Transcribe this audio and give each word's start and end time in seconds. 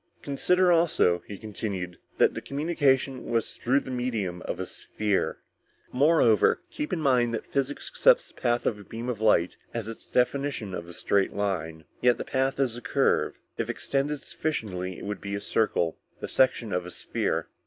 "Consider 0.23 0.71
also," 0.71 1.21
he 1.27 1.37
continued, 1.37 1.99
"that 2.17 2.33
the 2.33 2.41
communication 2.41 3.25
was 3.25 3.57
through 3.57 3.81
the 3.81 3.91
medium 3.91 4.41
of 4.45 4.59
a 4.59 4.65
sphere. 4.65 5.37
Moreover, 5.91 6.59
keep 6.71 6.91
in 6.91 6.99
mind 7.03 7.35
that 7.35 7.45
physics 7.45 7.91
accepts 7.91 8.29
the 8.31 8.41
path 8.41 8.65
of 8.65 8.79
a 8.79 8.83
beam 8.83 9.09
of 9.09 9.21
light 9.21 9.57
as 9.75 9.87
its 9.87 10.07
definition 10.07 10.73
of 10.73 10.87
a 10.89 10.93
straight 10.93 11.35
line. 11.35 11.83
Yet, 12.01 12.17
the 12.17 12.25
path 12.25 12.59
is 12.59 12.75
a 12.75 12.81
curve; 12.81 13.37
if 13.59 13.69
extended 13.69 14.21
sufficiently 14.21 14.97
it 14.97 15.05
would 15.05 15.21
be 15.21 15.35
a 15.35 15.39
circle, 15.39 15.99
the 16.19 16.27
section 16.27 16.73
of 16.73 16.87
a 16.87 16.89
sphere." 16.89 17.49